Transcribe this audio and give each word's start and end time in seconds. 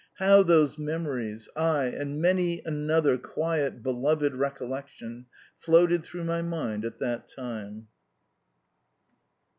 How 0.15 0.41
those 0.41 0.79
memories 0.79 1.47
aye, 1.55 1.93
and 1.95 2.19
many 2.19 2.63
another 2.65 3.19
quiet, 3.19 3.83
beloved 3.83 4.33
recollection 4.33 5.27
floated 5.59 6.03
through 6.03 6.23
my 6.23 6.41
mind 6.41 6.83
at 6.85 6.97
that 6.97 7.29
time! 7.29 7.85